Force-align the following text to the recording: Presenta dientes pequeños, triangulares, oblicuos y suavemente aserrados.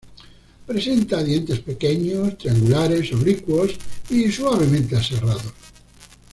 Presenta 0.65 1.21
dientes 1.23 1.59
pequeños, 1.59 2.35
triangulares, 2.35 3.13
oblicuos 3.13 3.75
y 4.09 4.31
suavemente 4.31 4.95
aserrados. 4.95 5.53